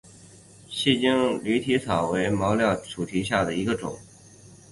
[0.67, 3.99] 细茎驴蹄草为毛茛科驴蹄草属下的一个种。